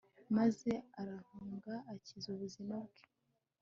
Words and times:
maze 0.37 0.71
arahunga 1.01 1.73
akiza 1.93 2.27
ubuzima 2.33 2.75
bwe 2.85 3.01